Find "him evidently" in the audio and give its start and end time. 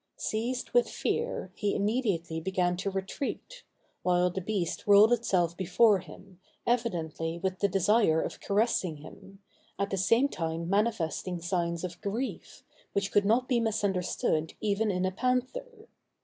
5.99-7.37